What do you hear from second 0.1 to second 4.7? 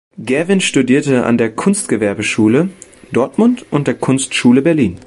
Gerwin studierte an der Kunstgewerbeschule Dortmund und der Kunstschule